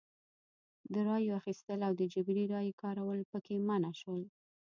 [0.93, 4.21] د رایو اخیستل او د جبري رایې کارول پکې منع شول.